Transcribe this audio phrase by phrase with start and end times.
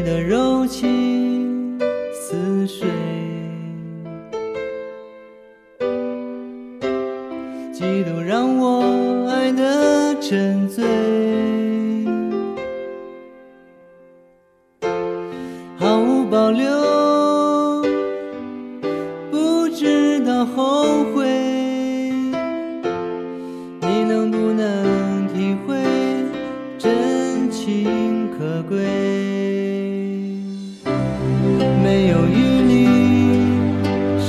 [0.00, 1.76] 你的柔情
[2.12, 2.86] 似水，
[7.72, 10.84] 几度让我爱得沉醉，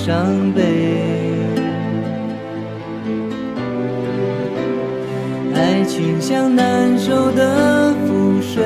[0.09, 0.63] 伤悲，
[5.53, 8.65] 爱情像难收的覆水，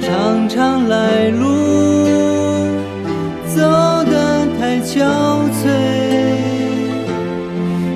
[0.00, 1.46] 长长来路
[3.46, 3.62] 走
[4.10, 5.04] 得太憔
[5.62, 5.70] 悴，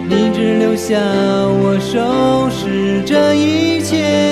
[0.08, 4.31] 你只留下我收拾这一切。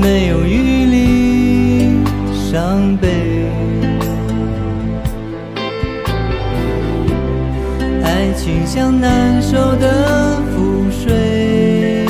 [0.00, 1.90] 没有余力
[2.32, 3.08] 伤悲，
[8.04, 12.06] 爱情像难收的覆水，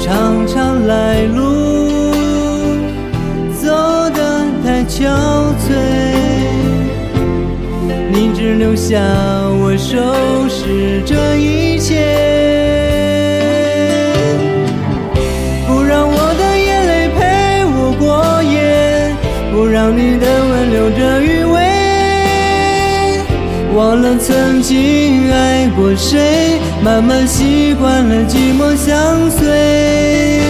[0.00, 1.42] 长长来路
[3.54, 3.68] 走
[4.10, 5.08] 得太憔
[5.58, 5.72] 悴，
[8.12, 9.00] 你只留下
[9.60, 12.53] 我收拾这一切。
[19.54, 21.60] 不让你的吻留着余味。
[23.76, 30.42] 忘了曾经爱过谁，慢慢习惯了寂寞相随。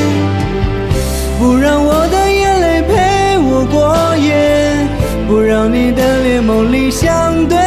[1.39, 4.89] 不让我的眼泪陪我过夜，
[5.29, 7.59] 不让你的脸梦里相对。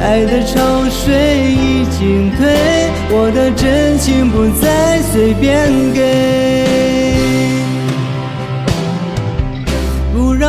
[0.00, 7.11] 爱的潮水已经退，我的真情不再随便给。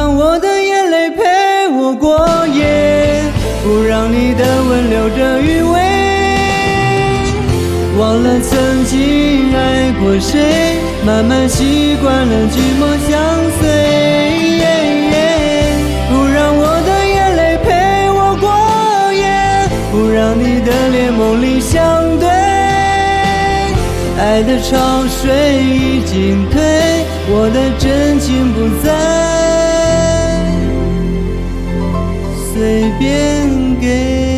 [0.03, 1.23] 让我的眼泪陪
[1.69, 3.23] 我过夜，
[3.63, 5.79] 不让你的吻留着余味。
[7.97, 10.75] 忘了曾经爱过谁，
[11.05, 13.15] 慢慢习惯了寂寞相
[13.61, 13.63] 随。
[16.11, 18.51] 不让我的眼泪陪我过
[19.13, 19.23] 夜，
[19.89, 22.27] 不让你的脸梦里相对。
[24.19, 26.61] 爱的潮水已经退，
[27.29, 28.91] 我的真情不再
[32.63, 34.32] 随便给。